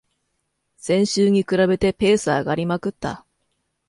[0.77, 3.23] 先週に比べてペース上がりまくった